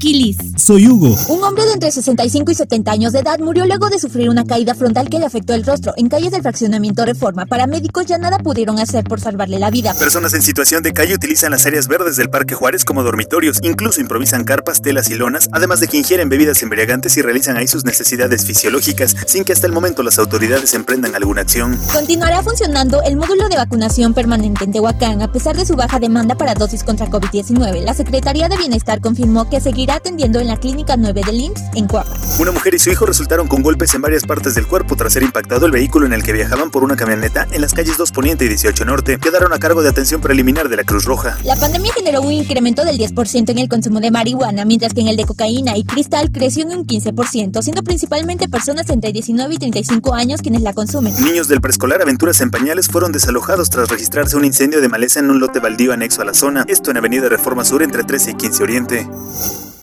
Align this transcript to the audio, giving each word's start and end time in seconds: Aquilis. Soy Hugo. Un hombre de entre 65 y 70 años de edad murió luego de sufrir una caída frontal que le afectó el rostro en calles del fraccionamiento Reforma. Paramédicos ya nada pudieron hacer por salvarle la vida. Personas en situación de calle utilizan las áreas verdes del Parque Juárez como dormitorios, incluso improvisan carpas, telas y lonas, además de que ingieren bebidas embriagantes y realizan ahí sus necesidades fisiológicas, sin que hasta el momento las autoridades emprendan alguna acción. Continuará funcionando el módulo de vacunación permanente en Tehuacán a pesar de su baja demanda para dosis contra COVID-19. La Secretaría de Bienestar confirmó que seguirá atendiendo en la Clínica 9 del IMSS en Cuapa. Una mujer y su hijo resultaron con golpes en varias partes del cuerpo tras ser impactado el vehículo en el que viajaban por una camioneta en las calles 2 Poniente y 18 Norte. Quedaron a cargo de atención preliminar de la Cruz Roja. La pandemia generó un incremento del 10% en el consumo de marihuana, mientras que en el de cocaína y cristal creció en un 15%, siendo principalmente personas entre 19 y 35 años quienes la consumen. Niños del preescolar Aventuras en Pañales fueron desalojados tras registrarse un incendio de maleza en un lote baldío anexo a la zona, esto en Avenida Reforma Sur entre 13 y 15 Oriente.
Aquilis. 0.00 0.38
Soy 0.56 0.88
Hugo. 0.88 1.14
Un 1.28 1.44
hombre 1.44 1.66
de 1.66 1.72
entre 1.72 1.90
65 1.90 2.50
y 2.50 2.54
70 2.54 2.90
años 2.90 3.12
de 3.12 3.18
edad 3.18 3.38
murió 3.38 3.66
luego 3.66 3.90
de 3.90 3.98
sufrir 3.98 4.30
una 4.30 4.44
caída 4.44 4.74
frontal 4.74 5.10
que 5.10 5.18
le 5.18 5.26
afectó 5.26 5.52
el 5.52 5.62
rostro 5.62 5.92
en 5.98 6.08
calles 6.08 6.30
del 6.30 6.40
fraccionamiento 6.40 7.04
Reforma. 7.04 7.44
Paramédicos 7.44 8.06
ya 8.06 8.16
nada 8.16 8.38
pudieron 8.38 8.78
hacer 8.78 9.04
por 9.04 9.20
salvarle 9.20 9.58
la 9.58 9.70
vida. 9.70 9.92
Personas 9.98 10.32
en 10.32 10.40
situación 10.40 10.82
de 10.82 10.94
calle 10.94 11.14
utilizan 11.14 11.50
las 11.50 11.66
áreas 11.66 11.86
verdes 11.86 12.16
del 12.16 12.30
Parque 12.30 12.54
Juárez 12.54 12.86
como 12.86 13.02
dormitorios, 13.02 13.58
incluso 13.62 14.00
improvisan 14.00 14.44
carpas, 14.44 14.80
telas 14.80 15.10
y 15.10 15.16
lonas, 15.16 15.50
además 15.52 15.80
de 15.80 15.88
que 15.88 15.98
ingieren 15.98 16.30
bebidas 16.30 16.62
embriagantes 16.62 17.18
y 17.18 17.20
realizan 17.20 17.58
ahí 17.58 17.68
sus 17.68 17.84
necesidades 17.84 18.46
fisiológicas, 18.46 19.14
sin 19.26 19.44
que 19.44 19.52
hasta 19.52 19.66
el 19.66 19.74
momento 19.74 20.02
las 20.02 20.18
autoridades 20.18 20.72
emprendan 20.72 21.14
alguna 21.14 21.42
acción. 21.42 21.78
Continuará 21.92 22.42
funcionando 22.42 23.02
el 23.02 23.16
módulo 23.16 23.50
de 23.50 23.56
vacunación 23.56 24.14
permanente 24.14 24.64
en 24.64 24.72
Tehuacán 24.72 25.20
a 25.20 25.30
pesar 25.30 25.58
de 25.58 25.66
su 25.66 25.76
baja 25.76 25.98
demanda 25.98 26.36
para 26.36 26.54
dosis 26.54 26.84
contra 26.84 27.06
COVID-19. 27.08 27.82
La 27.84 27.92
Secretaría 27.92 28.48
de 28.48 28.56
Bienestar 28.56 29.02
confirmó 29.02 29.50
que 29.50 29.58
seguirá 29.90 29.96
atendiendo 29.96 30.38
en 30.38 30.46
la 30.46 30.56
Clínica 30.56 30.96
9 30.96 31.22
del 31.26 31.40
IMSS 31.40 31.62
en 31.74 31.88
Cuapa. 31.88 32.10
Una 32.38 32.52
mujer 32.52 32.74
y 32.74 32.78
su 32.78 32.90
hijo 32.90 33.06
resultaron 33.06 33.48
con 33.48 33.62
golpes 33.62 33.92
en 33.94 34.02
varias 34.02 34.24
partes 34.24 34.54
del 34.54 34.66
cuerpo 34.66 34.94
tras 34.94 35.12
ser 35.12 35.22
impactado 35.22 35.66
el 35.66 35.72
vehículo 35.72 36.06
en 36.06 36.12
el 36.12 36.22
que 36.22 36.32
viajaban 36.32 36.70
por 36.70 36.84
una 36.84 36.96
camioneta 36.96 37.48
en 37.50 37.60
las 37.60 37.74
calles 37.74 37.96
2 37.96 38.12
Poniente 38.12 38.44
y 38.44 38.48
18 38.48 38.84
Norte. 38.84 39.18
Quedaron 39.18 39.52
a 39.52 39.58
cargo 39.58 39.82
de 39.82 39.88
atención 39.88 40.20
preliminar 40.20 40.68
de 40.68 40.76
la 40.76 40.84
Cruz 40.84 41.04
Roja. 41.06 41.36
La 41.44 41.56
pandemia 41.56 41.92
generó 41.92 42.22
un 42.22 42.32
incremento 42.32 42.84
del 42.84 42.98
10% 42.98 43.50
en 43.50 43.58
el 43.58 43.68
consumo 43.68 44.00
de 44.00 44.10
marihuana, 44.10 44.64
mientras 44.64 44.94
que 44.94 45.00
en 45.00 45.08
el 45.08 45.16
de 45.16 45.24
cocaína 45.24 45.76
y 45.76 45.84
cristal 45.84 46.30
creció 46.30 46.62
en 46.62 46.78
un 46.78 46.86
15%, 46.86 47.60
siendo 47.62 47.82
principalmente 47.82 48.48
personas 48.48 48.88
entre 48.90 49.12
19 49.12 49.54
y 49.54 49.58
35 49.58 50.14
años 50.14 50.40
quienes 50.40 50.62
la 50.62 50.72
consumen. 50.72 51.12
Niños 51.24 51.48
del 51.48 51.60
preescolar 51.60 52.00
Aventuras 52.00 52.40
en 52.40 52.50
Pañales 52.50 52.88
fueron 52.88 53.10
desalojados 53.10 53.70
tras 53.70 53.88
registrarse 53.88 54.36
un 54.36 54.44
incendio 54.44 54.80
de 54.80 54.88
maleza 54.88 55.18
en 55.18 55.30
un 55.30 55.40
lote 55.40 55.58
baldío 55.58 55.92
anexo 55.92 56.22
a 56.22 56.26
la 56.26 56.34
zona, 56.34 56.64
esto 56.68 56.90
en 56.92 56.98
Avenida 56.98 57.28
Reforma 57.28 57.64
Sur 57.64 57.82
entre 57.82 58.04
13 58.04 58.30
y 58.30 58.34
15 58.34 58.62
Oriente. 58.62 59.08